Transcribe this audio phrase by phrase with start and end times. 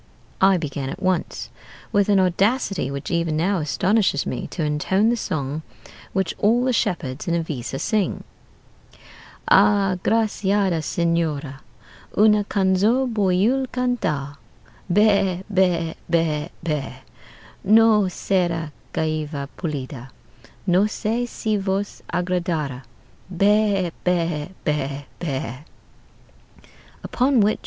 [0.41, 1.51] I began at once,
[1.91, 5.61] with an audacity which even now astonishes me, to intone the song
[6.11, 8.23] which all the shepherds in Iviza sing:
[9.47, 11.57] Ah graciada Señora,
[12.17, 14.37] Una canzo bouil canta,
[14.91, 16.93] Bè bè bè bè.
[17.65, 20.09] No sera gaiva pulida,
[20.67, 22.81] Nosé si vos agradara,
[23.31, 25.05] Bè bè bè
[27.05, 27.11] bè.